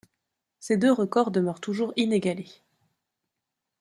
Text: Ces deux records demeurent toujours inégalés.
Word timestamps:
Ces 0.59 0.77
deux 0.77 0.91
records 0.91 1.29
demeurent 1.29 1.59
toujours 1.61 1.93
inégalés. 1.95 2.49